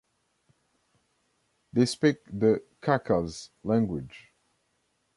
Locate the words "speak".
1.85-2.23